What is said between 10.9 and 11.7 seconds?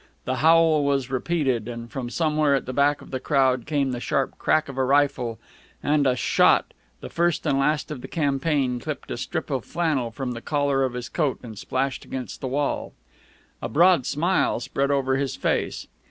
his coat and